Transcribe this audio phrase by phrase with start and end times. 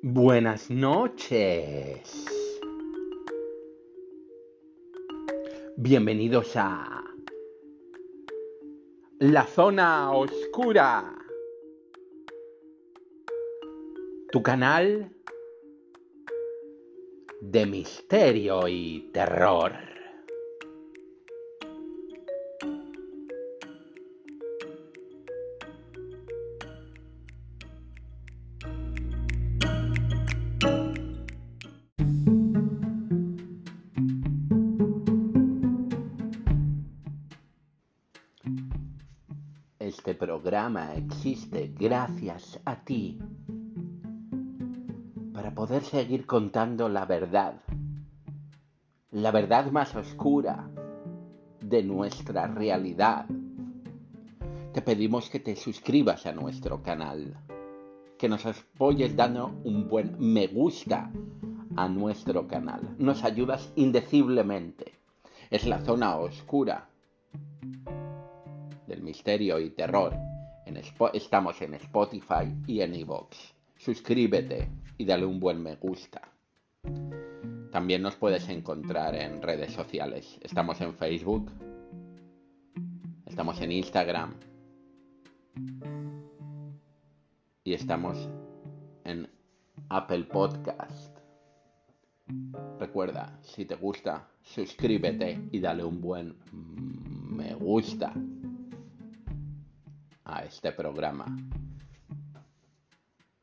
[0.00, 2.28] Buenas noches.
[5.76, 7.02] Bienvenidos a
[9.18, 11.18] La Zona Oscura.
[14.30, 15.10] Tu canal
[17.40, 19.87] de misterio y terror.
[41.78, 43.20] Gracias a ti
[45.32, 47.54] para poder seguir contando la verdad,
[49.12, 50.68] la verdad más oscura
[51.60, 53.26] de nuestra realidad.
[54.72, 57.36] Te pedimos que te suscribas a nuestro canal,
[58.18, 61.12] que nos apoyes dando un buen me gusta
[61.76, 62.96] a nuestro canal.
[62.98, 64.94] Nos ayudas indeciblemente.
[65.48, 66.88] Es la zona oscura
[68.88, 70.27] del misterio y terror.
[71.14, 73.36] Estamos en Spotify y en iVoox.
[73.76, 76.20] Suscríbete y dale un buen me gusta.
[77.70, 80.38] También nos puedes encontrar en redes sociales.
[80.42, 81.50] Estamos en Facebook.
[83.24, 84.34] Estamos en Instagram.
[87.64, 88.28] Y estamos
[89.04, 89.28] en
[89.88, 91.16] Apple Podcast.
[92.78, 98.12] Recuerda, si te gusta, suscríbete y dale un buen me gusta
[100.28, 101.26] a este programa.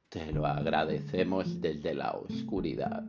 [0.07, 3.03] Te lo agradecemos desde la oscuridad.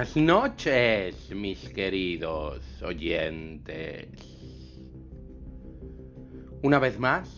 [0.00, 4.08] Buenas noches, mis queridos oyentes.
[6.62, 7.28] Una vez más,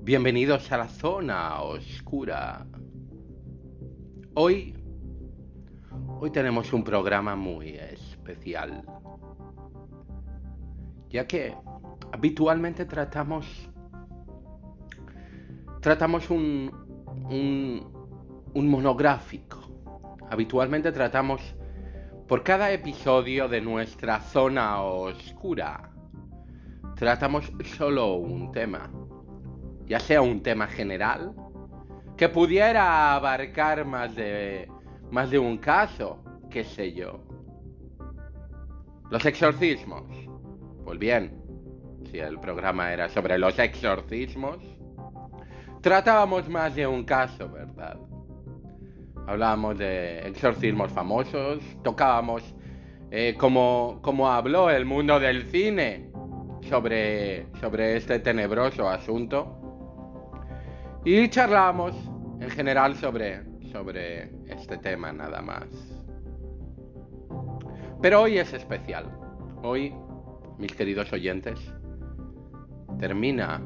[0.00, 2.64] bienvenidos a la zona oscura.
[4.34, 4.76] Hoy,
[6.20, 8.84] hoy tenemos un programa muy especial,
[11.10, 11.52] ya que
[12.12, 13.44] habitualmente tratamos,
[15.80, 16.70] tratamos un,
[17.28, 17.92] un,
[18.54, 19.61] un monográfico
[20.32, 21.42] habitualmente tratamos
[22.26, 25.90] por cada episodio de nuestra zona oscura.
[26.96, 28.90] Tratamos solo un tema,
[29.84, 31.34] ya sea un tema general,
[32.16, 34.70] que pudiera abarcar más de,
[35.10, 37.20] más de un caso, qué sé yo.
[39.10, 40.04] Los exorcismos.
[40.86, 41.42] Pues bien,
[42.10, 44.56] si el programa era sobre los exorcismos,
[45.82, 47.98] tratábamos más de un caso, ¿verdad?
[49.32, 52.54] Hablábamos de exorcismos famosos, tocábamos
[53.10, 56.10] eh, como, habló el mundo del cine
[56.68, 59.56] sobre, sobre este tenebroso asunto.
[61.06, 61.94] Y charlábamos
[62.40, 63.42] en general sobre,
[63.72, 65.64] sobre este tema nada más.
[68.02, 69.06] Pero hoy es especial.
[69.62, 69.94] Hoy,
[70.58, 71.58] mis queridos oyentes,
[72.98, 73.62] termina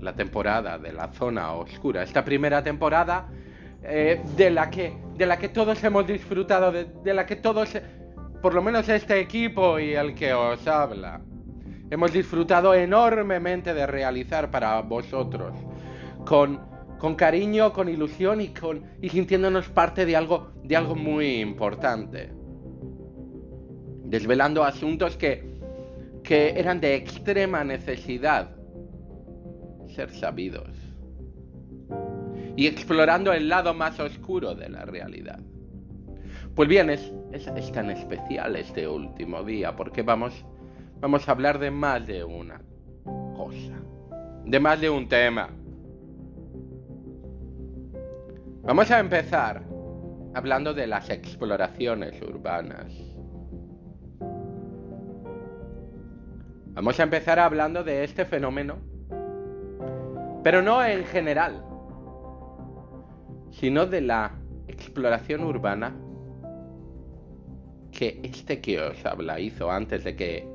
[0.00, 2.02] la temporada de la zona oscura.
[2.02, 3.30] Esta primera temporada
[3.86, 7.76] eh, de, la que, de la que todos hemos disfrutado, de, de, la que todos,
[8.40, 11.20] por lo menos este equipo y el que os habla,
[11.90, 15.52] hemos disfrutado enormemente de realizar para vosotros,
[16.24, 16.60] con,
[16.98, 22.32] con cariño, con ilusión y, con, y sintiéndonos parte de algo, de algo muy importante.
[24.04, 25.60] Desvelando asuntos que,
[26.22, 28.50] que eran de extrema necesidad
[29.94, 30.73] ser sabidos
[32.56, 35.40] y explorando el lado más oscuro de la realidad.
[36.54, 37.12] Pues bien, es,
[37.72, 40.44] tan especial este último día porque vamos
[41.02, 42.60] a hablar de más de una
[43.34, 43.80] cosa,
[44.44, 45.50] de más de un tema.
[48.62, 49.62] Vamos a empezar
[50.32, 52.92] hablando de las exploraciones urbanas.
[56.74, 58.78] Vamos a empezar hablando de este fenómeno,
[60.42, 61.62] pero no en general,
[63.58, 64.32] sino de la
[64.66, 65.94] exploración urbana
[67.92, 70.48] que este que os habla hizo antes de que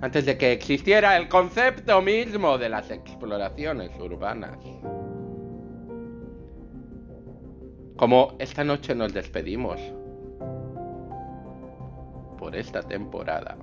[0.00, 4.58] antes de que existiera el concepto mismo de las exploraciones urbanas.
[7.96, 9.80] Como esta noche nos despedimos
[12.36, 13.56] por esta temporada.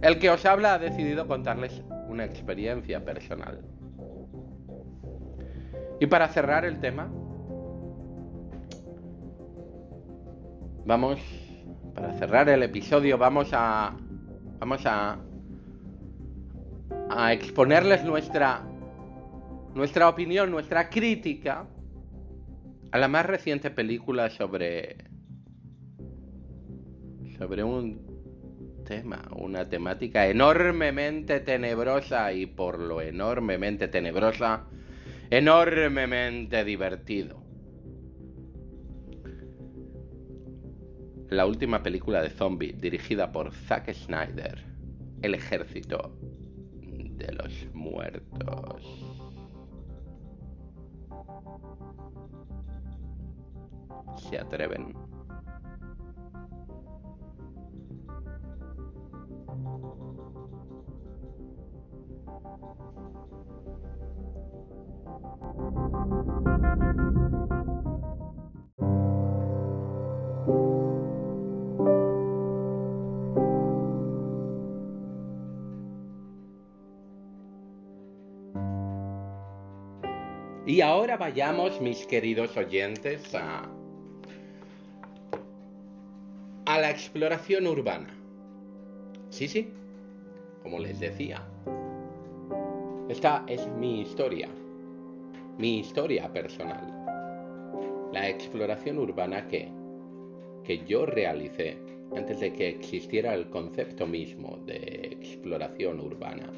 [0.00, 3.60] El que os habla ha decidido contarles una experiencia personal.
[6.00, 7.10] Y para cerrar el tema,
[10.86, 11.20] vamos,
[11.94, 13.96] para cerrar el episodio, vamos a,
[14.60, 15.18] vamos a,
[17.10, 18.64] a exponerles nuestra,
[19.74, 21.66] nuestra opinión, nuestra crítica
[22.92, 24.96] a la más reciente película sobre,
[27.36, 34.64] sobre un tema, una temática enormemente tenebrosa y por lo enormemente tenebrosa,
[35.30, 37.42] enormemente divertido.
[41.28, 44.64] La última película de zombie dirigida por Zack Snyder,
[45.20, 46.18] El ejército
[46.80, 48.82] de los muertos.
[54.30, 54.94] Se atreven.
[80.68, 83.62] Y ahora vayamos, mis queridos oyentes, a,
[86.66, 88.14] a la exploración urbana.
[89.30, 89.72] Sí, sí,
[90.62, 91.42] como les decía.
[93.08, 94.50] Esta es mi historia,
[95.58, 96.94] mi historia personal.
[98.12, 99.68] La exploración urbana que,
[100.64, 101.76] que yo realicé
[102.16, 106.50] antes de que existiera el concepto mismo de exploración urbana.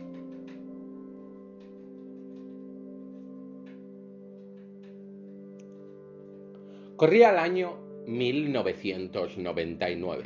[6.97, 10.25] Corría el año 1999.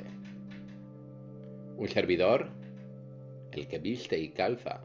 [1.76, 2.48] Un servidor,
[3.52, 4.84] el que viste y calza,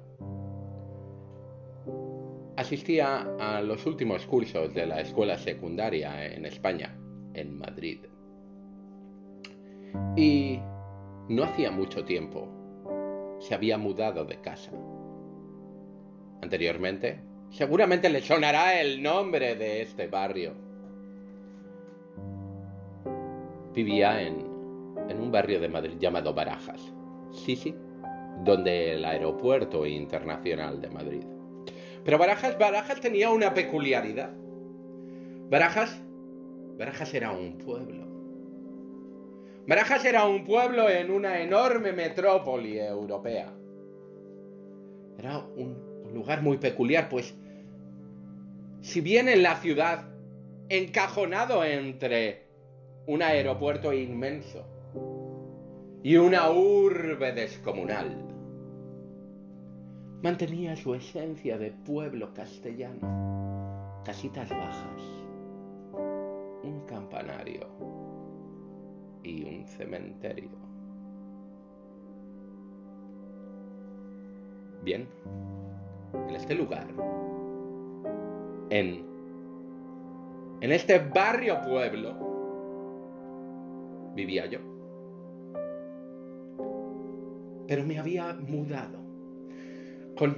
[2.60, 6.98] asistía a los últimos cursos de la escuela secundaria en España,
[7.34, 8.00] en Madrid.
[10.16, 10.60] Y
[11.30, 12.50] no hacía mucho tiempo
[13.40, 14.72] se había mudado de casa.
[16.42, 20.54] Anteriormente, seguramente le sonará el nombre de este barrio
[23.74, 24.46] vivía en,
[25.22, 26.94] un barrio de Madrid llamado Barajas.
[27.32, 27.74] Sí, sí,
[28.44, 31.39] donde el aeropuerto internacional de Madrid.
[32.04, 34.32] Pero Barajas, Barajas tenía una peculiaridad.
[35.50, 36.02] Barajas,
[36.78, 38.08] Barajas era un pueblo.
[39.68, 43.54] Barajas era un pueblo en una enorme metrópoli europea.
[45.18, 47.36] Era un lugar muy peculiar, pues
[48.82, 50.10] si bien en la ciudad,
[50.70, 52.48] encajonado entre
[53.06, 54.66] un aeropuerto inmenso
[56.04, 58.39] y una urbe descomunal.
[60.22, 65.02] Mantenía su esencia de pueblo castellano, casitas bajas,
[66.62, 67.66] un campanario
[69.24, 70.50] y un cementerio.
[74.84, 75.08] Bien,
[76.28, 76.88] en este lugar,
[78.72, 79.06] en,
[80.60, 82.14] en este barrio pueblo,
[84.16, 84.60] vivía yo.
[87.68, 89.09] Pero me había mudado
[90.20, 90.36] con,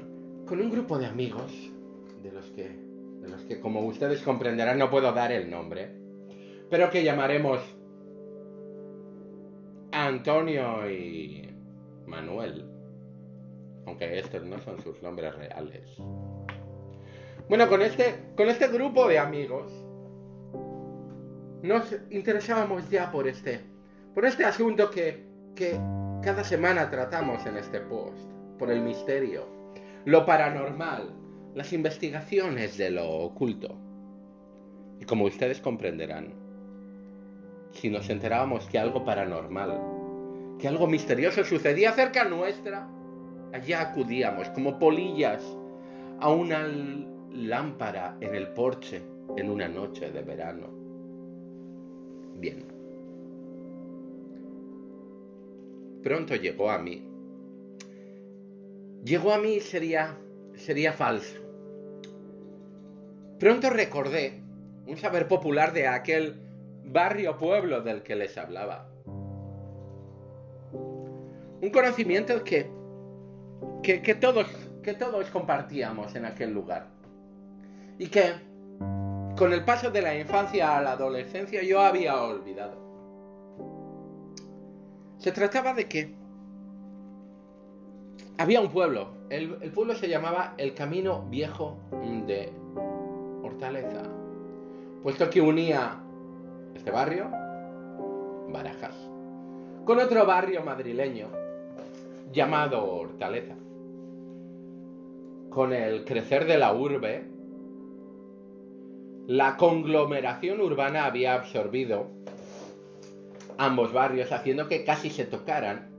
[0.51, 1.51] un grupo de amigos,
[2.21, 5.91] de los, que, de los que como ustedes comprenderán no puedo dar el nombre,
[6.69, 7.59] pero que llamaremos
[9.91, 11.49] Antonio y
[12.05, 12.69] Manuel,
[13.87, 15.89] aunque estos no son sus nombres reales.
[17.49, 19.71] Bueno, con este, con este grupo de amigos
[21.63, 23.61] nos interesábamos ya por este,
[24.13, 25.71] por este asunto que, que
[26.21, 29.60] cada semana tratamos en este post, por el misterio,
[30.05, 31.13] lo paranormal,
[31.55, 33.77] las investigaciones de lo oculto.
[34.99, 36.33] Y como ustedes comprenderán,
[37.71, 39.79] si nos enterábamos que algo paranormal,
[40.59, 42.87] que algo misterioso sucedía cerca nuestra,
[43.53, 45.43] allá acudíamos como polillas
[46.19, 46.67] a una
[47.31, 49.01] lámpara en el porche
[49.37, 50.81] en una noche de verano
[52.41, 52.65] bien.
[56.03, 57.07] Pronto llegó a mí.
[59.03, 60.17] Llegó a mí sería,
[60.55, 61.39] sería falso.
[63.39, 64.41] Pronto recordé
[64.85, 66.39] un saber popular de aquel
[66.85, 68.87] barrio pueblo del que les hablaba.
[70.73, 72.69] Un conocimiento que,
[73.81, 74.47] que, que, todos,
[74.83, 76.87] que todos compartíamos en aquel lugar.
[77.97, 78.33] Y que
[79.35, 82.79] con el paso de la infancia a la adolescencia yo había olvidado.
[85.17, 86.20] Se trataba de que
[88.41, 89.09] había un pueblo.
[89.29, 91.77] El, pueblo se llamaba el Camino Viejo
[92.25, 92.51] de
[93.43, 94.01] Hortaleza.
[95.03, 95.99] Puesto que unía
[96.73, 97.29] este barrio,
[98.49, 98.95] Barajas,
[99.85, 101.27] con otro barrio madrileño
[102.31, 103.55] llamado Hortaleza.
[105.51, 107.25] Con el crecer de la urbe,
[109.27, 112.07] la conglomeración urbana había absorbido
[113.59, 115.90] ambos barrios, haciendo que casi se tocaran,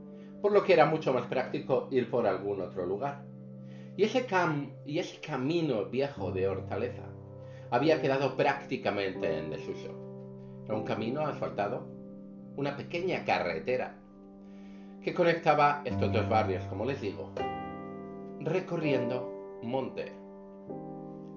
[0.43, 3.23] por lo que era mucho más práctico ir por algún otro lugar.
[3.95, 4.27] Y ese,
[4.85, 7.03] y ese camino viejo de Hortaleza
[7.71, 9.97] había quedado prácticamente en desuso.
[10.65, 11.87] Era un camino asfaltado,
[12.57, 13.95] una pequeña carretera
[15.01, 17.31] que conectaba estos dos barrios, como les digo,
[18.41, 20.11] recorriendo monte.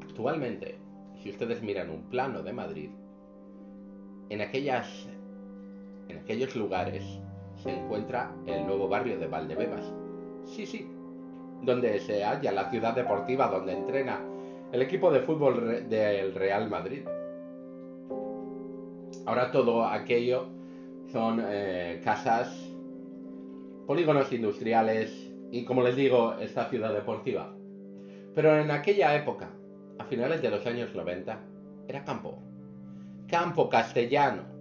[0.02, 0.80] Actualmente,
[1.22, 2.90] si ustedes miran un plano de Madrid,
[4.30, 5.06] en aquellas
[6.08, 7.20] en aquellos lugares
[7.66, 9.92] se encuentra el nuevo barrio de Valdebebas.
[10.44, 10.88] Sí, sí,
[11.62, 14.20] donde se halla la ciudad deportiva donde entrena
[14.70, 17.02] el equipo de fútbol del Real Madrid.
[19.26, 20.46] Ahora todo aquello
[21.10, 22.48] son eh, casas,
[23.86, 27.52] polígonos industriales y, como les digo, esta ciudad deportiva.
[28.32, 29.50] Pero en aquella época,
[29.98, 31.40] a finales de los años 90,
[31.88, 32.38] era campo.
[33.26, 34.55] Campo castellano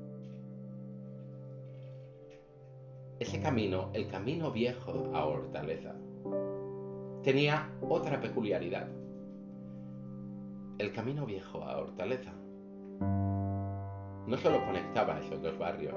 [3.19, 5.95] ese camino, el camino viejo a Hortaleza,
[7.23, 8.87] tenía otra peculiaridad.
[10.77, 12.33] El camino viejo a Hortaleza
[14.27, 15.95] no solo conectaba esos dos barrios,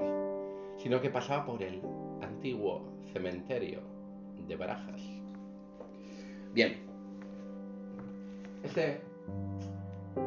[0.77, 1.81] sino que pasaba por el
[2.21, 3.81] antiguo cementerio
[4.47, 5.01] de Barajas.
[6.53, 6.77] Bien,
[8.63, 9.01] ese,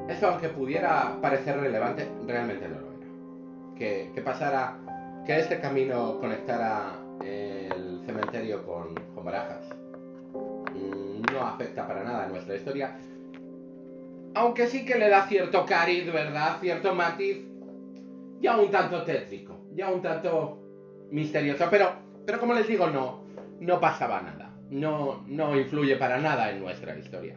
[0.08, 3.06] eso aunque pudiera parecer relevante, realmente no lo era.
[3.76, 4.78] Que, que pasara
[5.26, 9.68] que este camino conectara el cementerio con, Barajas
[10.74, 12.98] mm, no afecta para nada a nuestra historia.
[14.34, 16.58] Aunque sí que le da cierto cariz, ¿verdad?
[16.60, 17.38] Cierto matiz,
[18.40, 20.58] ya un tanto tétrico, ya un tanto
[21.10, 21.66] misterioso.
[21.70, 21.92] Pero,
[22.26, 23.22] pero como les digo, no,
[23.60, 24.50] no pasaba nada.
[24.70, 27.36] No, no influye para nada en nuestra historia.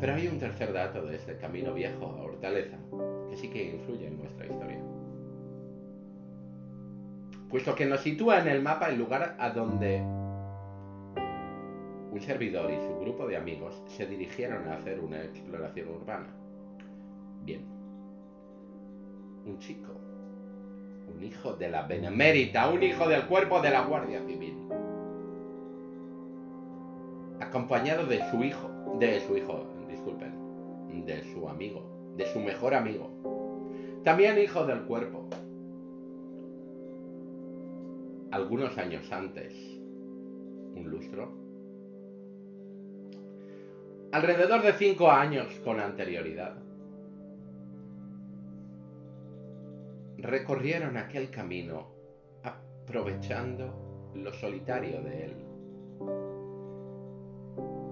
[0.00, 2.78] Pero hay un tercer dato de este camino viejo a Hortaleza
[3.28, 4.93] que sí que influye en nuestra historia
[7.48, 10.02] puesto que nos sitúa en el mapa el lugar a donde
[12.10, 16.28] un servidor y su grupo de amigos se dirigieron a hacer una exploración urbana.
[17.44, 17.64] Bien,
[19.44, 19.92] un chico,
[21.12, 24.56] un hijo de la Benemérita, un hijo del cuerpo de la Guardia Civil,
[27.40, 30.34] acompañado de su hijo, de su hijo, disculpen,
[31.04, 33.10] de su amigo, de su mejor amigo,
[34.04, 35.28] también hijo del cuerpo,
[38.34, 39.54] algunos años antes,
[40.74, 41.32] un lustro,
[44.10, 46.56] alrededor de cinco años con anterioridad,
[50.18, 51.92] recorrieron aquel camino
[52.42, 55.36] aprovechando lo solitario de él.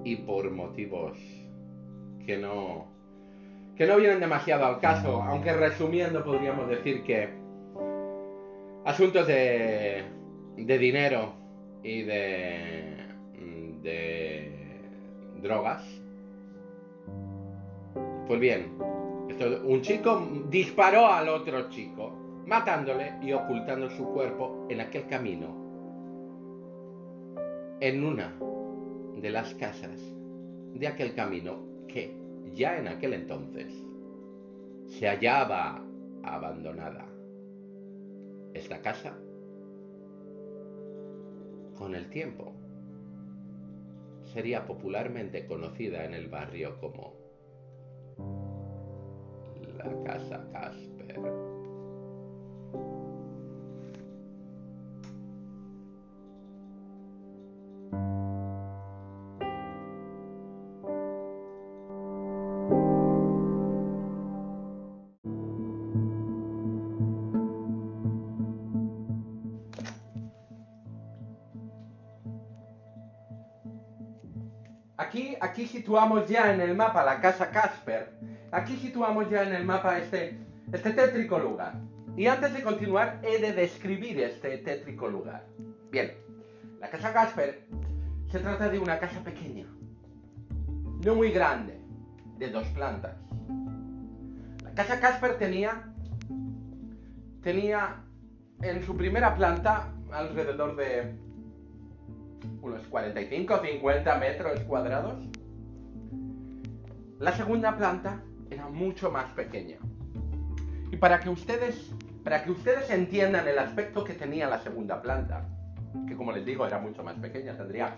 [0.05, 1.19] Y por motivos
[2.27, 2.91] que no
[3.77, 7.31] que no vienen demasiado al caso, aunque resumiendo podríamos decir que
[8.85, 10.22] asuntos de
[10.57, 11.35] de dinero
[11.83, 12.97] y de,
[13.83, 14.81] de
[15.43, 15.83] drogas.
[18.27, 18.73] Pues bien,
[19.65, 22.13] un chico disparó al otro chico,
[22.47, 25.49] matándole y ocultando su cuerpo en aquel camino,
[27.81, 28.33] en una
[29.21, 30.01] de las casas
[30.75, 32.17] de aquel camino que
[32.55, 33.73] ya en aquel entonces
[34.87, 35.83] se hallaba
[36.23, 37.07] abandonada.
[38.55, 39.19] Esta casa
[41.77, 42.53] con el tiempo
[44.33, 47.13] sería popularmente conocida en el barrio como
[49.77, 51.21] la Casa Casper.
[75.63, 78.13] Aquí, situamos ya en el mapa la casa Casper.
[78.51, 80.39] Aquí situamos ya en el mapa este,
[80.73, 81.75] este tétrico lugar.
[82.17, 85.47] Y antes de continuar, he de describir este tétrico lugar.
[85.91, 86.13] Bien,
[86.81, 87.67] la casa Casper
[88.31, 89.67] se trata de una casa pequeña,
[91.05, 91.81] no muy grande,
[92.39, 93.17] de dos plantas.
[94.65, 95.93] La casa Casper tenía,
[97.43, 98.05] tenía
[98.63, 101.15] en su primera planta alrededor de
[102.61, 105.32] unos 45-50 metros cuadrados.
[107.23, 109.77] La segunda planta era mucho más pequeña.
[110.91, 111.93] Y para que ustedes,
[112.25, 115.47] para que ustedes entiendan el aspecto que tenía la segunda planta,
[116.09, 117.95] que como les digo era mucho más pequeña, tendría,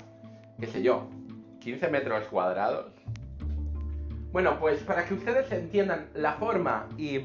[0.61, 1.09] qué sé yo,
[1.61, 2.93] 15 metros cuadrados.
[4.31, 7.19] Bueno, pues para que ustedes entiendan la forma y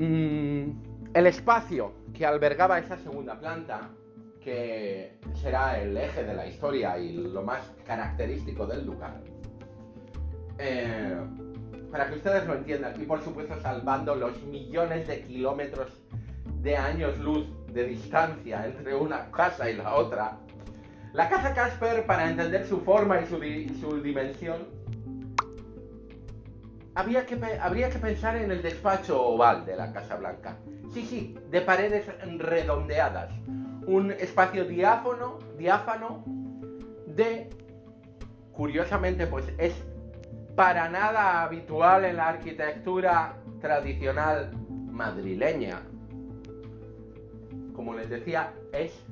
[0.00, 3.90] mm, el espacio que albergaba esa segunda planta,
[4.40, 9.20] que será el eje de la historia y lo más característico del lugar,
[10.58, 11.16] eh,
[11.90, 15.92] para que ustedes lo entiendan, y por supuesto salvando los millones de kilómetros
[16.60, 20.38] de años luz de distancia entre una casa y la otra,
[21.12, 24.66] la casa Casper, para entender su forma y su, dimensión,
[26.96, 30.56] había que, habría que pensar en el despacho oval de la Casa Blanca.
[30.92, 32.06] Sí, sí, de paredes
[32.38, 33.30] redondeadas.
[33.86, 36.24] Un espacio diáfano, diáfano
[37.06, 37.48] de,
[38.52, 39.72] curiosamente, pues es
[40.54, 44.52] para nada habitual en la arquitectura tradicional
[44.90, 45.80] madrileña.
[47.74, 49.04] Como les decía, es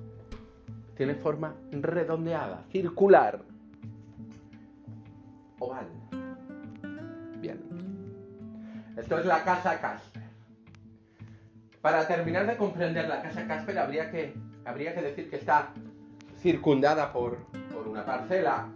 [0.96, 3.40] tiene forma redondeada, circular,
[5.58, 5.86] oval.
[7.40, 7.60] Bien.
[8.96, 10.22] Esto es la casa Casper.
[11.80, 14.34] Para terminar de comprender la casa Casper habría que,
[14.64, 15.72] habría que decir que está
[16.38, 17.38] circundada por,
[17.72, 18.68] por una parcela,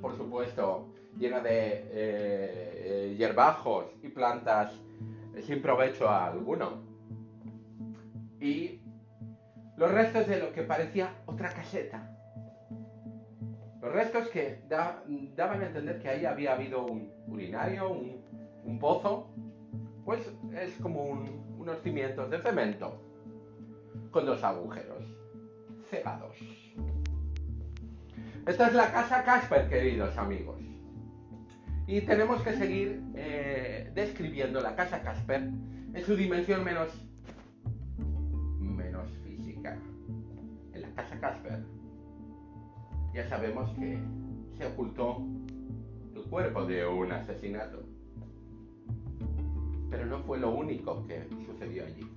[0.00, 4.72] por supuesto, llena de eh, eh, hierbajos y plantas
[5.42, 6.82] sin provecho alguno.
[8.40, 8.80] Y
[9.76, 12.10] los restos de lo que parecía otra caseta.
[13.80, 19.30] Los restos que daban a entender que ahí había habido un urinario, un, pozo,
[20.04, 20.20] pues
[20.54, 23.00] es como unos cimientos de cemento
[24.10, 25.04] con dos agujeros
[25.90, 26.36] cegados.
[28.46, 30.63] Esta es la casa Casper, queridos amigos.
[31.86, 36.88] Y tenemos que seguir eh, describiendo la casa Casper en su dimensión menos,
[38.58, 39.76] menos física.
[40.72, 41.62] En la casa Casper
[43.14, 43.98] ya sabemos que
[44.58, 45.22] se ocultó
[46.14, 47.84] el cuerpo de un asesinato.
[49.90, 52.10] Pero no fue lo único que sucedió allí.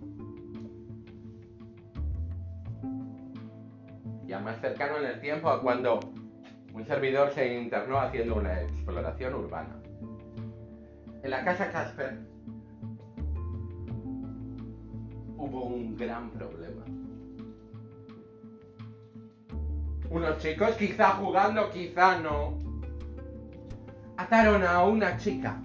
[4.26, 6.00] Ya más cercano en el tiempo a cuando
[6.78, 9.82] un servidor se internó haciendo una exploración urbana.
[11.24, 12.20] En la casa Casper
[15.38, 16.86] hubo un gran problema.
[20.12, 22.60] Unos chicos, quizá jugando, quizá no,
[24.18, 25.60] ataron a una chica.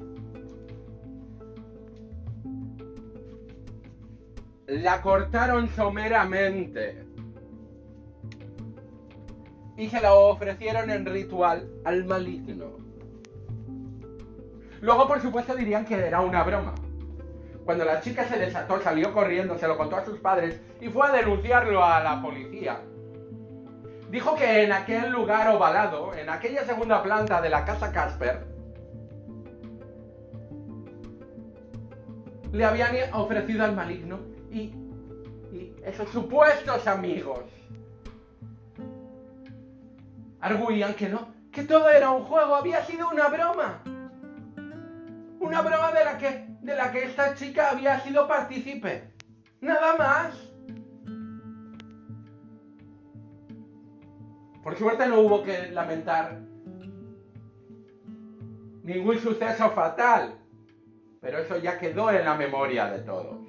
[4.67, 7.05] La cortaron someramente
[9.77, 12.77] y se la ofrecieron en ritual al maligno.
[14.81, 16.75] Luego, por supuesto, dirían que era una broma.
[17.65, 21.07] Cuando la chica se desató, salió corriendo, se lo contó a sus padres y fue
[21.07, 22.81] a denunciarlo a la policía.
[24.11, 28.45] Dijo que en aquel lugar ovalado, en aquella segunda planta de la casa Casper,
[32.51, 34.19] le habían ofrecido al maligno
[34.51, 34.75] y,
[35.53, 37.41] y esos supuestos amigos
[40.43, 43.83] arguían que no, que todo era un juego, había sido una broma.
[45.41, 49.15] Una broma de la que, de la que esta chica había sido partícipe.
[49.61, 50.35] Nada más.
[54.63, 56.41] Por suerte no hubo que lamentar
[58.83, 60.39] ningún suceso fatal,
[61.21, 63.41] pero eso ya quedó en la memoria de todos.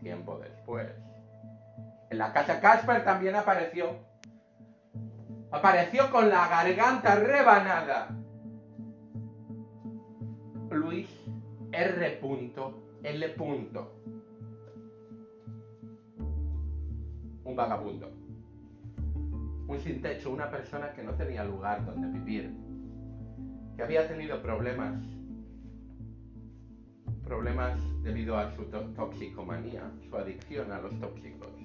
[0.00, 1.11] Tiempo después.
[2.12, 3.86] En la casa Casper también apareció.
[5.50, 8.08] Apareció con la garganta rebanada.
[10.70, 11.08] Luis
[11.72, 12.20] R.
[13.02, 13.34] L.
[17.44, 18.10] Un vagabundo.
[19.66, 22.54] Un sin techo, una persona que no tenía lugar donde vivir.
[23.74, 25.02] Que había tenido problemas.
[27.24, 31.61] Problemas debido a su toxicomanía, su adicción a los tóxicos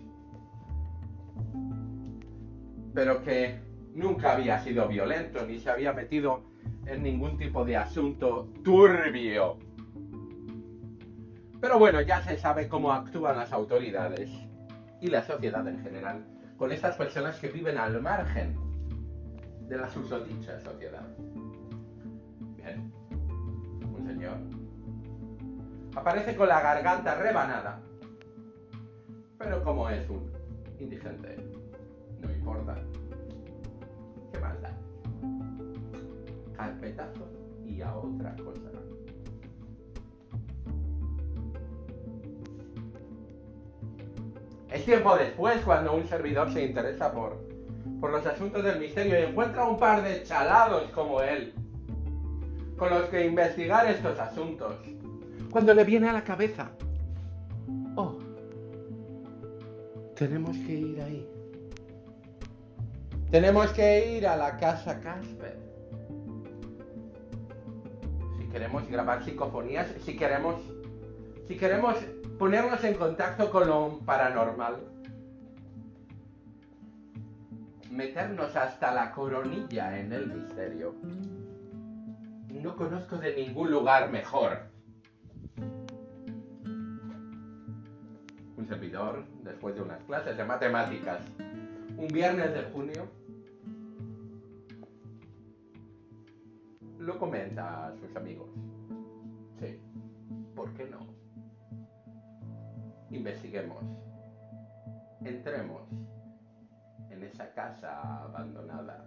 [2.93, 3.59] pero que
[3.93, 6.43] nunca había sido violento ni se había metido
[6.85, 9.57] en ningún tipo de asunto turbio.
[11.59, 14.29] Pero bueno, ya se sabe cómo actúan las autoridades
[15.01, 16.25] y la sociedad en general
[16.57, 18.55] con estas personas que viven al margen
[19.67, 21.05] de la susodicha sociedad.
[22.55, 22.91] Bien,
[23.93, 24.37] un señor
[25.97, 27.79] aparece con la garganta rebanada
[29.37, 30.36] Pero como es un
[30.79, 31.35] indigente,
[32.21, 32.75] no importa.
[34.31, 34.77] ¿Qué más da?
[36.55, 37.27] Carpetazo
[37.65, 38.71] y a otra cosa.
[44.71, 47.37] Es tiempo después cuando un servidor se interesa por,
[47.99, 51.53] por los asuntos del misterio y encuentra un par de chalados como él,
[52.77, 54.75] con los que investigar estos asuntos.
[55.49, 56.69] Cuando le viene a la cabeza,
[57.95, 58.17] oh,
[60.17, 61.29] tenemos que ir ahí.
[63.29, 65.59] Tenemos que ir a la casa Casper.
[68.37, 70.55] Si queremos grabar psicofonías, si queremos,
[71.47, 71.97] si queremos
[72.39, 74.77] ponernos en contacto con lo paranormal,
[77.91, 80.95] meternos hasta la coronilla en el misterio.
[82.49, 84.76] No conozco de ningún lugar mejor.
[88.67, 91.21] Servidor, después de unas clases de matemáticas,
[91.97, 93.07] un viernes de junio,
[96.99, 98.49] lo comenta a sus amigos.
[99.59, 99.79] Sí,
[100.55, 100.99] ¿por qué no?
[103.09, 103.83] Investiguemos.
[105.21, 105.81] Entremos
[107.09, 109.05] en esa casa abandonada.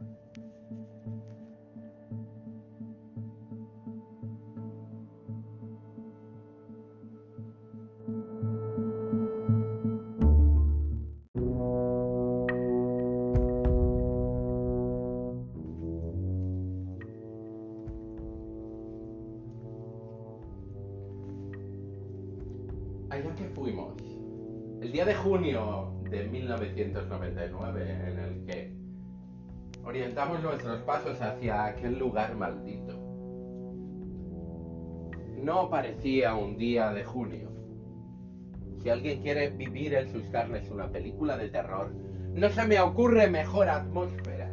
[25.22, 28.72] Junio de 1999 en el que
[29.84, 32.98] orientamos nuestros pasos hacia aquel lugar maldito.
[35.42, 37.50] No parecía un día de junio.
[38.82, 41.92] Si alguien quiere vivir en sus carnes una película de terror,
[42.32, 44.50] no se me ocurre mejor atmósfera.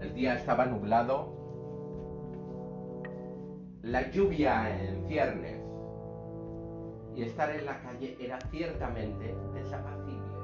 [0.00, 1.32] El día estaba nublado,
[3.82, 5.63] la lluvia en ciernes
[7.16, 10.34] y estar en la calle era ciertamente desapacible.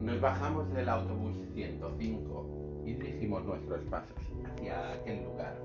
[0.00, 5.56] Nos bajamos del autobús 105 y dirigimos nuestros pasos hacia aquel lugar.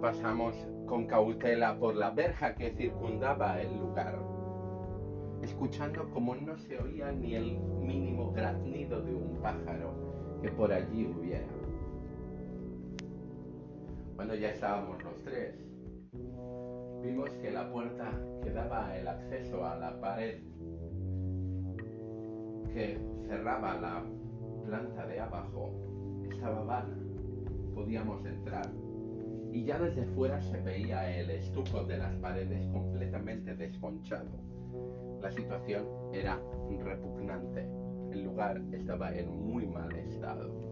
[0.00, 0.54] Pasamos
[0.86, 4.18] con cautela por la verja que circundaba el lugar,
[5.42, 9.92] escuchando como no se oía ni el mínimo graznido de un pájaro
[10.40, 11.65] que por allí hubiera.
[14.16, 15.54] Cuando ya estábamos los tres,
[17.02, 18.10] vimos que la puerta
[18.42, 20.40] que daba el acceso a la pared
[22.72, 22.98] que
[23.28, 24.02] cerraba la
[24.64, 25.70] planta de abajo
[26.30, 26.96] estaba vana.
[27.74, 28.70] Podíamos entrar
[29.52, 34.30] y ya desde fuera se veía el estuco de las paredes completamente desconchado.
[35.20, 36.40] La situación era
[36.86, 37.68] repugnante.
[38.12, 40.65] El lugar estaba en muy mal estado.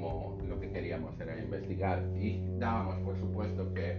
[0.00, 3.96] Como lo que queríamos era investigar y dábamos por supuesto que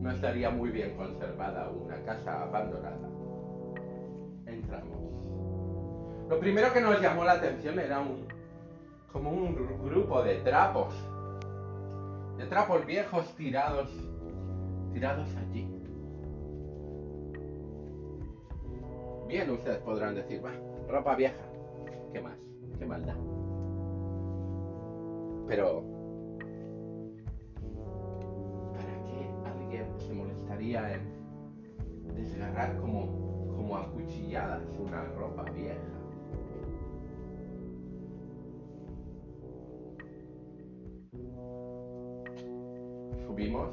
[0.00, 3.08] no estaría muy bien conservada una casa abandonada.
[4.46, 4.98] Entramos.
[6.28, 8.26] Lo primero que nos llamó la atención era un
[9.12, 9.54] como un
[9.84, 10.94] grupo de trapos.
[12.38, 13.88] De trapos viejos tirados
[14.92, 15.68] tirados allí.
[19.28, 20.52] Bien, ustedes podrán decir, va,
[20.88, 21.42] ropa vieja.
[22.12, 22.38] ¿Qué más?
[22.78, 23.33] ¿Qué maldad?
[25.46, 25.82] Pero,
[28.72, 35.78] ¿para qué alguien se molestaría en desgarrar como, como a cuchilladas una ropa vieja?
[43.26, 43.70] Subimos,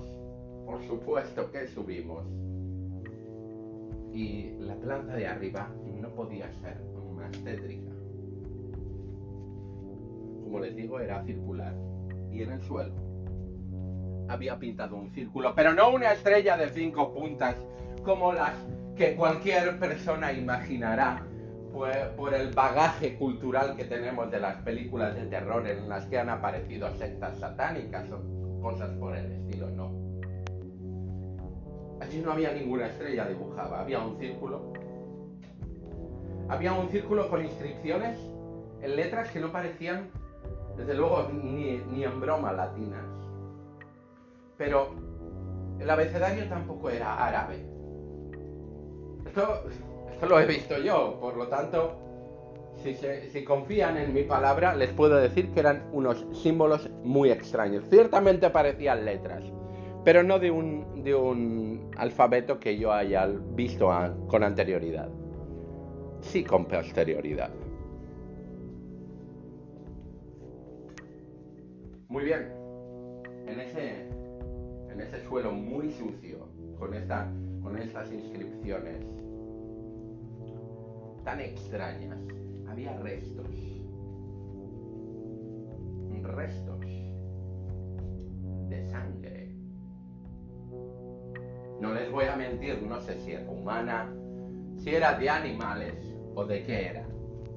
[0.66, 2.26] por supuesto que subimos.
[4.14, 5.70] Y la planta de arriba
[6.02, 6.82] no podía ser
[7.16, 7.91] más tétrica
[10.52, 11.74] como les digo, era circular.
[12.30, 12.94] Y en el suelo
[14.28, 17.56] había pintado un círculo, pero no una estrella de cinco puntas
[18.04, 18.54] como las
[18.96, 21.24] que cualquier persona imaginará
[21.74, 26.20] pues, por el bagaje cultural que tenemos de las películas de terror en las que
[26.20, 29.92] han aparecido sectas satánicas o cosas por el estilo, no.
[32.02, 34.74] Allí no había ninguna estrella dibujada, había un círculo.
[36.50, 38.20] Había un círculo con inscripciones
[38.82, 40.10] en letras que no parecían
[40.78, 43.04] desde luego, ni, en broma latinas.
[44.58, 44.90] Pero
[45.80, 47.66] el abecedario tampoco era árabe.
[49.26, 49.64] Esto,
[50.12, 51.98] esto lo he visto yo, por lo tanto,
[52.84, 57.30] Si, se- si confían en mi palabra, les puedo decir que eran unos símbolos muy
[57.30, 57.84] extraños.
[57.90, 59.44] Ciertamente parecían letras,
[60.06, 63.92] pero no de un, de un alfabeto que yo haya visto
[64.28, 65.10] con anterioridad.
[66.22, 67.52] Sí con posterioridad.
[72.12, 72.52] Muy bien.
[73.48, 74.06] En ese,
[74.92, 76.92] en ese suelo muy sucio, con,
[77.62, 79.02] con estas inscripciones
[81.24, 82.20] tan extrañas,
[82.68, 83.48] había restos.
[86.22, 86.82] Restos
[88.70, 89.56] de sangre.
[91.80, 94.14] No les voy a mentir, no sé si era humana,
[94.78, 95.96] si era de animales
[96.36, 97.08] o de qué era.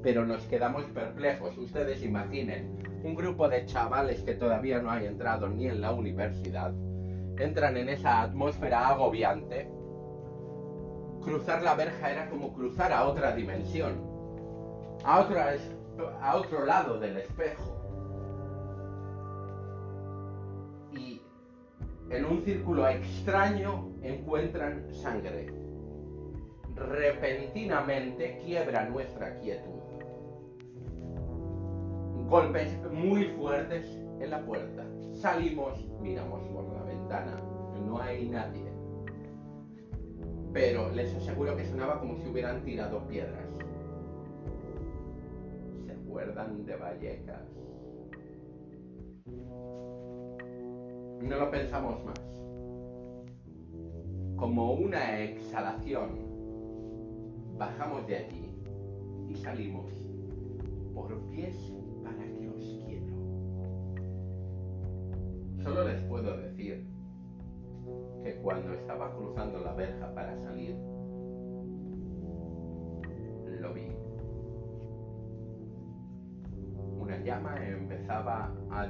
[0.02, 1.58] Pero nos quedamos perplejos.
[1.58, 6.72] Ustedes imaginen un grupo de chavales que todavía no han entrado ni en la universidad.
[7.38, 9.68] Entran en esa atmósfera agobiante.
[11.22, 13.94] Cruzar la verja era como cruzar a otra dimensión.
[15.04, 15.76] A, otra es-
[16.22, 17.70] a otro lado del espejo.
[20.92, 21.20] Y
[22.10, 25.52] en un círculo extraño encuentran sangre.
[26.74, 29.83] Repentinamente quiebra nuestra quietud.
[32.28, 33.86] Golpes muy fuertes
[34.20, 34.84] en la puerta.
[35.12, 37.40] Salimos, miramos por la ventana.
[37.86, 38.72] No hay nadie.
[40.52, 43.48] Pero les aseguro que sonaba como si hubieran tirado piedras.
[45.84, 47.48] ¿Se acuerdan de Vallecas?
[51.20, 52.20] No lo pensamos más.
[54.36, 56.18] Como una exhalación,
[57.56, 58.50] bajamos de allí
[59.28, 59.90] y salimos
[60.94, 61.73] por pies
[65.64, 66.86] Solo les puedo decir
[68.22, 70.76] que cuando estaba cruzando la verja para salir,
[73.60, 73.88] lo vi.
[76.98, 78.86] Una llama empezaba a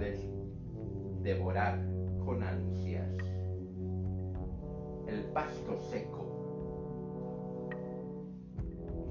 [1.23, 1.79] devorar
[2.25, 3.17] con ansias
[5.07, 7.71] el pasto seco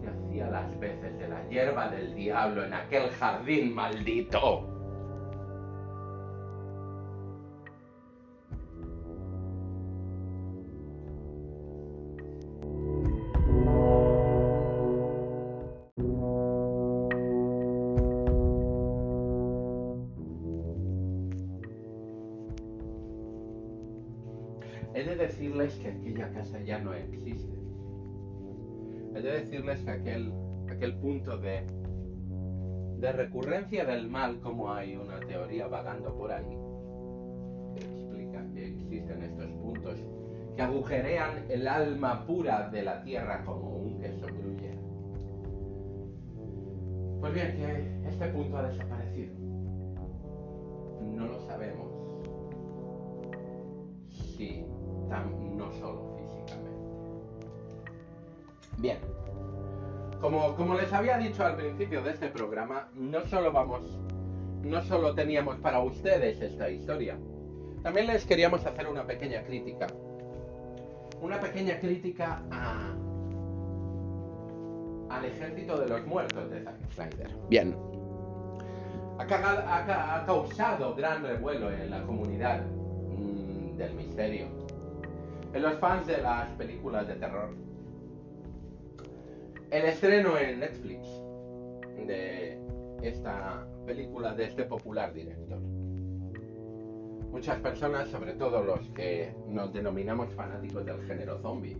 [0.01, 4.72] que hacía las veces de la hierba del diablo en aquel jardín maldito.
[25.15, 27.53] De decirles que aquella casa ya no existe.
[29.15, 30.33] He de decirles que aquel,
[30.69, 31.65] aquel punto de,
[32.97, 36.57] de recurrencia del mal, como hay una teoría vagando por ahí,
[37.75, 39.99] que explica que existen estos puntos
[40.55, 44.77] que agujerean el alma pura de la tierra como un queso gruyere.
[47.19, 48.92] Pues bien, que este punto ha desaparecido.
[60.23, 63.81] Como, como les había dicho al principio de este programa, no solo vamos,
[64.63, 67.17] no solo teníamos para ustedes esta historia,
[67.81, 69.87] también les queríamos hacer una pequeña crítica.
[71.19, 72.93] Una pequeña crítica a,
[75.09, 77.29] al ejército de los muertos de Zack Snyder.
[77.49, 77.75] Bien.
[79.19, 84.45] Ha causado gran revuelo en la comunidad mm, del misterio.
[85.51, 87.72] En los fans de las películas de terror.
[89.73, 91.07] El estreno en Netflix
[92.05, 92.59] de
[93.01, 95.59] esta película de este popular director.
[97.31, 101.75] Muchas personas, sobre todo los que nos denominamos fanáticos del género zombie,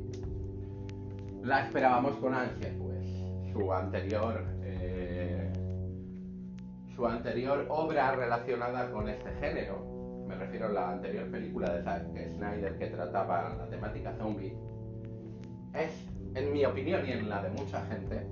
[1.44, 3.08] la esperábamos con ansia, pues
[3.54, 5.54] su anterior eh,
[6.96, 12.08] su anterior obra relacionada con este género, me refiero a la anterior película de Zack
[12.08, 14.58] Snyder que trataba la temática zombie,
[15.76, 15.92] es,
[16.36, 18.26] en mi opinión y en la de mucha gente,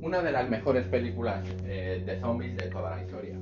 [0.00, 3.38] una de las mejores películas eh, de zombies de toda la historia.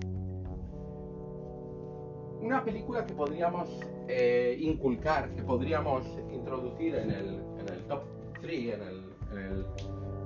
[2.40, 3.68] Una película que podríamos
[4.09, 7.42] eh, inculcar, que podríamos introducir en el,
[7.88, 8.03] top
[8.40, 9.66] 3, en el, en, el,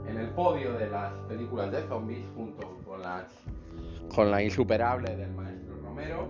[0.09, 3.27] en el podio de las películas de zombies, junto con las
[4.15, 6.29] con la insuperable del maestro Romero,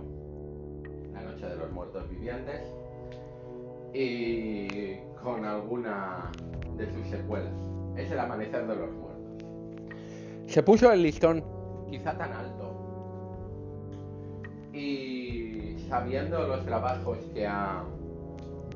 [1.13, 2.61] La Noche de los Muertos Vivientes,
[3.93, 6.31] y con alguna
[6.77, 7.53] de sus secuelas.
[7.95, 9.15] Es el Amanecer de los Muertos.
[10.47, 11.43] Se puso el listón
[11.89, 12.71] quizá tan alto.
[14.73, 17.83] Y sabiendo los trabajos que ha,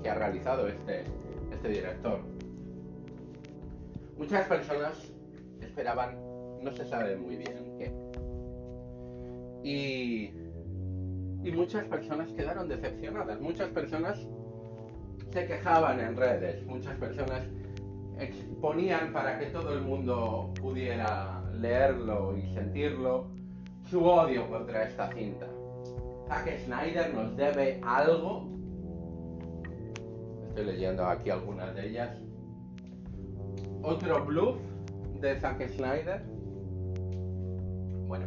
[0.02, 1.04] que ha realizado este,
[1.52, 2.20] este director,
[4.18, 5.12] muchas personas
[5.62, 6.18] esperaban
[6.62, 7.92] no se sabe muy bien qué.
[9.64, 10.34] Y,
[11.44, 14.20] y muchas personas quedaron decepcionadas, muchas personas
[15.32, 17.44] se quejaban en redes, muchas personas
[18.20, 23.28] exponían para que todo el mundo pudiera leerlo y sentirlo
[23.90, 25.48] su odio contra esta cinta.
[26.28, 28.48] Zack Snyder nos debe algo.
[30.50, 32.18] Estoy leyendo aquí algunas de ellas.
[33.82, 34.60] Otro bluff
[35.20, 36.22] de Zack Snyder.
[38.08, 38.26] Bueno,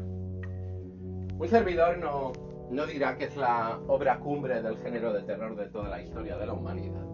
[1.39, 2.33] un servidor no,
[2.71, 6.37] no dirá que es la obra cumbre del género de terror de toda la historia
[6.37, 7.05] de la humanidad.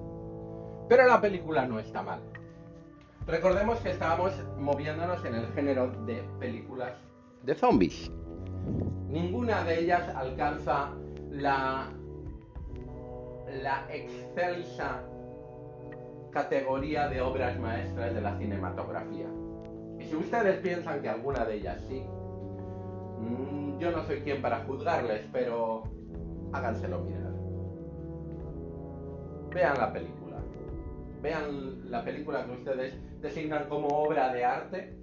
[0.88, 2.20] Pero la película no está mal.
[3.28, 6.94] Recordemos que estábamos moviéndonos en el género de películas
[7.42, 8.10] de zombies.
[9.06, 10.94] Ninguna de ellas alcanza
[11.30, 11.90] la,
[13.62, 15.02] la excelsa
[16.30, 19.26] categoría de obras maestras de la cinematografía.
[20.00, 22.02] Y si ustedes piensan que alguna de ellas sí,
[23.20, 25.82] mm, yo no soy quien para juzgarles, pero
[26.54, 27.34] háganselo mirar.
[29.54, 30.18] Vean la película.
[31.22, 34.96] Vean la película que ustedes designan como obra de arte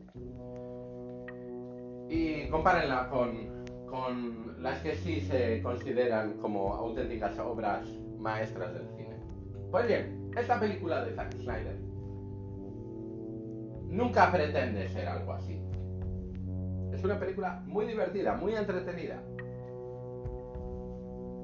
[2.09, 7.85] y compárenla con, con las que sí se consideran como auténticas obras
[8.17, 9.19] maestras del cine.
[9.71, 11.77] Pues bien, esta película de Zack Snyder
[13.89, 15.61] nunca pretende ser algo así.
[16.93, 19.21] Es una película muy divertida, muy entretenida.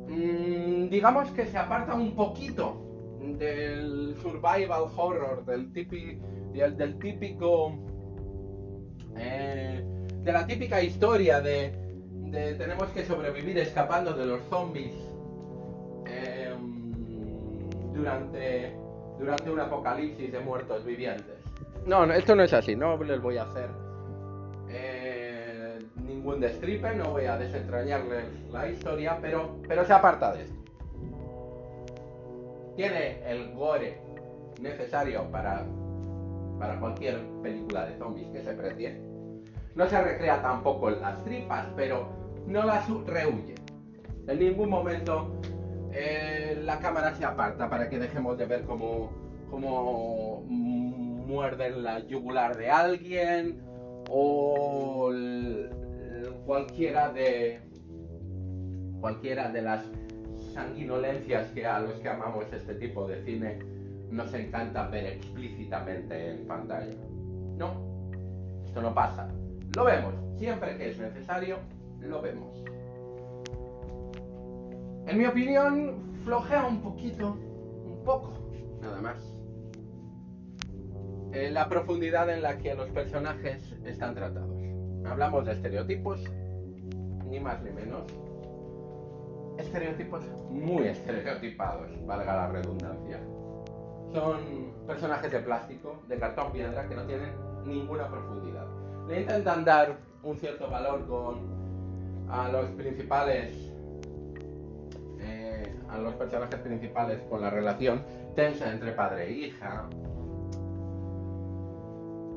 [0.08, 2.91] Mm, digamos que se aparta un poquito
[3.22, 7.74] del survival horror, del, del, típico...
[9.18, 9.84] Eh,
[10.24, 11.74] de la típica historia de,
[12.32, 14.94] tenemos que sobrevivir escapando de los zombies
[16.06, 18.76] em, durante,
[19.20, 21.38] durante un apocalipsis de muertos vivientes.
[21.86, 23.70] No, no, esto no es así, no les voy a hacer
[24.70, 30.61] eh, ningún destripe, no voy a desentrañarles la historia, pero, pero se aparta de esto
[32.76, 34.02] tiene el gore
[34.62, 35.66] necesario para,
[36.60, 39.02] para cualquier película de zombies que se precie.
[39.76, 42.10] No se recrea tampoco las tripas, pero
[42.48, 43.56] no las rehuye.
[44.28, 45.40] En ningún momento
[45.94, 49.12] eh, la cámara se aparta para que dejemos de ver cómo,
[49.50, 53.62] cómo muerden la yugular de alguien
[54.10, 55.12] o
[56.46, 57.60] cualquiera de
[59.00, 59.84] cualquiera de las
[60.54, 63.60] sanguinolencias que a los que amamos este tipo de cine
[64.10, 66.96] nos encanta ver explícitamente en pantalla.
[67.58, 67.74] No,
[68.66, 69.30] esto no pasa.
[69.76, 71.58] Lo vemos, siempre que es necesario,
[72.02, 72.64] lo vemos.
[75.08, 77.38] En mi opinión, flojea un poquito,
[77.86, 78.34] un poco,
[78.82, 79.34] nada más.
[81.34, 84.60] En la profundidad en la que los personajes están tratados.
[85.06, 86.22] Hablamos de estereotipos,
[87.30, 88.04] ni más ni menos
[89.58, 93.20] estereotipos muy estereotipados, valga la redundancia.
[94.14, 97.32] Son personajes de plástico, de cartón piedra, que no tienen
[97.66, 98.68] ninguna profundidad.
[99.08, 101.62] Le intentan dar un cierto valor con
[102.30, 103.54] a los principales
[105.20, 108.04] eh, a los personajes principales con la relación
[108.36, 109.90] tensa entre padre e hija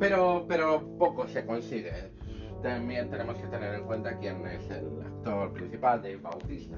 [0.01, 1.93] pero pero poco se consigue
[2.65, 6.77] también tenemos que tener en cuenta quién es el actor principal de Bautista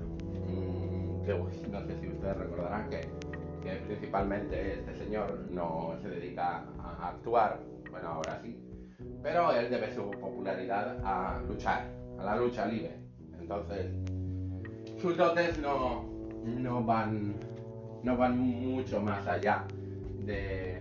[1.24, 3.08] que no sé si ustedes recordarán que,
[3.86, 8.56] principalmente este señor no se dedica a actuar, bueno, ahora sí,
[9.22, 11.84] pero él debe su popularidad a luchar,
[12.18, 12.96] a la lucha libre.
[13.40, 13.90] Entonces,
[15.00, 16.04] sus dotes no,
[16.44, 17.34] no, van,
[18.04, 19.64] no van mucho más allá
[20.24, 20.80] de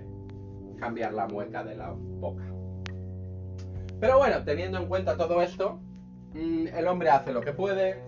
[0.79, 2.54] cambiar la mueca de la boca.
[3.99, 5.79] Pero bueno, teniendo en cuenta todo esto,
[6.33, 8.01] mm, el hombre hace lo que puede,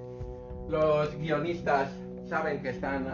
[0.68, 1.90] los guionistas
[2.28, 3.08] saben que están,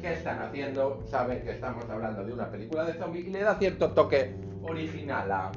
[0.00, 3.56] qué están haciendo, saben que estamos hablando de una película de zombies y le da
[3.56, 5.52] cierto toque original a,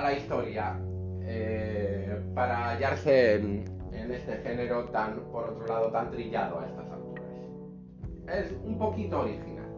[0.00, 0.78] la historia
[1.22, 7.24] eh, para hallarse en, este género tan, por otro lado, tan trillado a estas alturas.
[8.32, 9.68] Es un poquito original.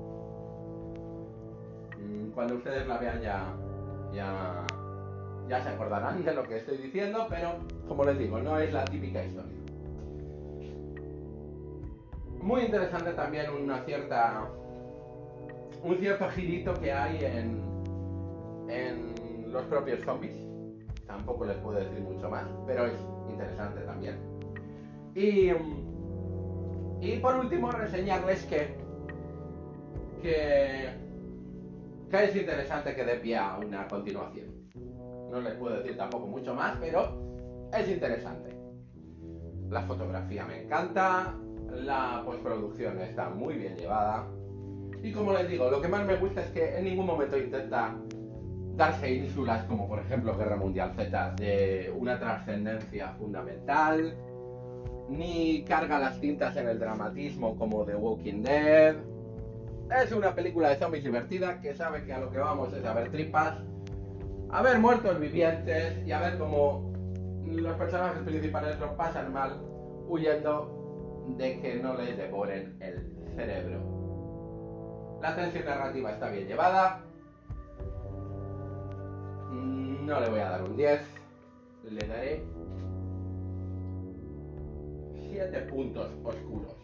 [1.99, 3.57] Mm, cuando ustedes la vean ya,
[4.13, 4.67] ya,
[5.51, 8.85] ya se acordarán de lo que estoy diciendo, pero como les digo, no es la
[8.87, 9.61] típica historia
[12.43, 14.49] muy interesante también una cierta
[15.83, 17.61] un cierto girito que hay en,
[18.69, 20.37] en los propios zombies.
[21.07, 22.95] Tampoco les puedo decir mucho más, pero es
[23.29, 24.19] interesante también.
[25.15, 25.51] Y,
[27.01, 28.75] y por último, reseñarles que,
[30.23, 30.91] que,
[32.11, 34.47] que es interesante que dé pie a una continuación.
[35.31, 38.57] No les puedo decir tampoco mucho más, pero es interesante.
[39.69, 41.35] La fotografía me encanta,
[41.73, 44.27] la postproducción está muy bien llevada.
[45.03, 47.97] Y como les digo, lo que más me gusta es que en ningún momento intenta
[48.77, 54.17] darse ínsulas como por ejemplo Guerra Mundial Z de una trascendencia fundamental,
[55.09, 58.97] ni carga las tintas en el dramatismo como The Walking Dead.
[60.03, 62.95] Es una película de zombies divertida que sabe que a lo que vamos es a
[62.95, 63.59] ver tripas,
[64.53, 66.93] a ver muertos vivientes y a ver cómo
[67.47, 69.61] los personajes principales lo pasan mal
[70.09, 75.19] huyendo de que no les devoren el cerebro.
[75.23, 77.03] La tensión narrativa está bien llevada.
[79.51, 81.01] No le voy a dar un 10.
[81.91, 82.45] Le daré
[85.31, 86.75] 7 puntos oscuros.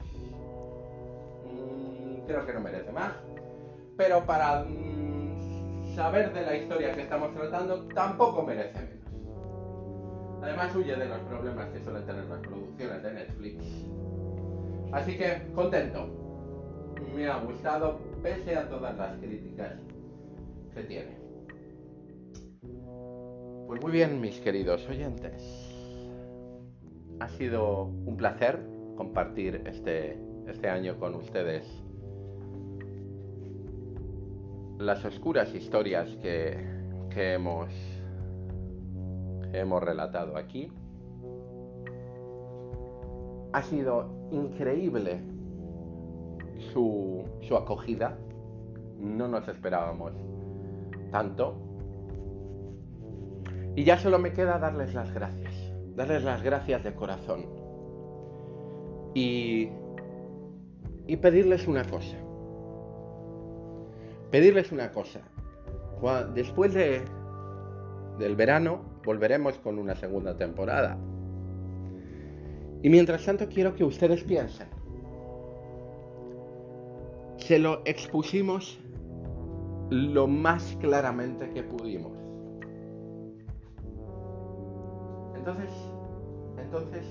[1.45, 3.13] Mm, creo que no merece más.
[3.97, 4.65] Pero para
[5.97, 10.43] saber de la historia que estamos tratando, tampoco merece menos.
[10.43, 13.65] Además huye de los problemas que suelen tener las producciones de Netflix.
[14.93, 16.07] Así que contento.
[17.15, 19.73] Me ha gustado pese a todas las críticas
[20.75, 21.17] que tiene.
[23.67, 25.43] Pues muy bien, mis queridos oyentes
[27.21, 28.61] ha sido un placer
[28.97, 31.67] compartir este, este año con ustedes
[34.79, 36.65] las oscuras historias que,
[37.15, 37.73] hemos,
[39.53, 40.71] hemos relatado aquí.
[43.53, 45.21] Ha sido increíble
[46.73, 48.19] su, su acogida.
[48.99, 50.13] No nos esperábamos
[51.11, 51.57] tanto.
[53.75, 55.67] Y ya solo me queda darles las gracias
[55.97, 57.47] darles las gracias de corazón
[59.15, 59.71] y,
[61.07, 62.17] y pedirles una cosa.
[64.31, 65.21] Pedirles una cosa.
[66.35, 67.03] Después de,
[68.19, 70.99] del verano volveremos con una segunda temporada.
[72.83, 74.69] Y mientras tanto quiero que ustedes piensen.
[77.39, 78.79] Se lo expusimos
[79.91, 82.13] lo más claramente que pudimos.
[85.37, 85.71] Entonces,
[86.59, 87.07] entonces,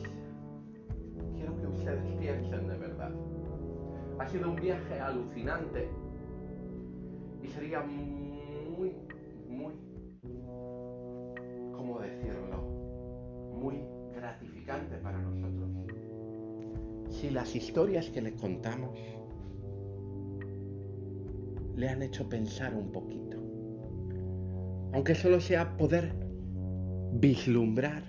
[1.36, 3.12] quiero que ustedes piensen de verdad.
[4.20, 5.90] Ha sido un viaje alucinante
[7.56, 8.94] sería muy,
[9.48, 9.74] muy,
[11.74, 12.62] ¿cómo decirlo?
[13.54, 13.82] Muy
[14.14, 15.70] gratificante para nosotros.
[17.10, 19.00] Si las historias que le contamos
[21.76, 23.38] le han hecho pensar un poquito,
[24.94, 26.14] aunque solo sea poder
[27.14, 28.04] vislumbrar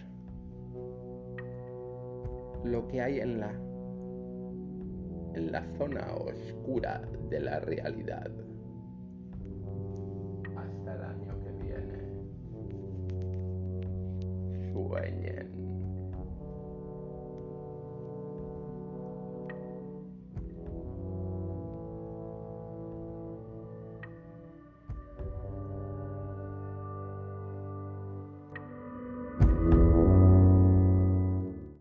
[2.65, 3.53] lo que hay en la
[5.35, 8.46] en la zona oscura de la realidad.